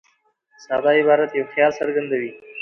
[0.63, 2.31] ساده عبارت یو خیال څرګندوي.